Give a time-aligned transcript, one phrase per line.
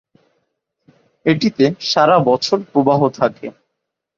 [1.25, 3.47] এটিতে সারা বছর প্রবাহ থাকে।